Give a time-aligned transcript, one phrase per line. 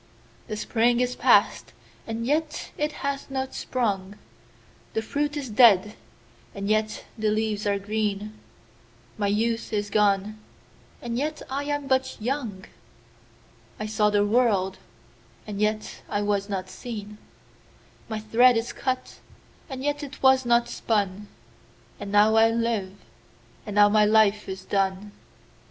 [0.49, 1.73] 7The spring is past,
[2.07, 5.93] and yet it hath not sprung,8The fruit is dead,
[6.55, 10.39] and yet the leaves are green,9My youth is gone,
[11.03, 14.79] and yet I am but young,10I saw the world,
[15.45, 19.19] and yet I was not seen,11My thread is cut,
[19.69, 22.93] and yet it was not spun,12And now I live,
[23.67, 25.11] and now my life is done.